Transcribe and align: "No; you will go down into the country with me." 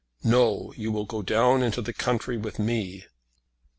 "No; 0.23 0.73
you 0.75 0.91
will 0.91 1.05
go 1.05 1.21
down 1.21 1.61
into 1.61 1.79
the 1.79 1.93
country 1.93 2.35
with 2.35 2.57
me." 2.57 3.05